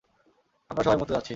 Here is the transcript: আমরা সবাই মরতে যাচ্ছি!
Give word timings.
আমরা 0.71 0.83
সবাই 0.83 0.97
মরতে 0.99 1.13
যাচ্ছি! 1.15 1.29